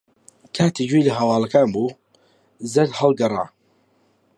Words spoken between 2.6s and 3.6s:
زەرد ھەڵگەڕا.